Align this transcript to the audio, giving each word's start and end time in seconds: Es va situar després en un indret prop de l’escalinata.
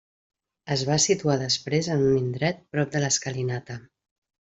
Es 0.75 0.83
va 0.91 0.97
situar 1.03 1.35
després 1.43 1.91
en 1.99 2.03
un 2.07 2.19
indret 2.25 2.67
prop 2.75 2.93
de 2.97 3.07
l’escalinata. 3.07 3.83